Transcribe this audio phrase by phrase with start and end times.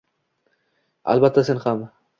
[1.15, 1.87] albatta men ham.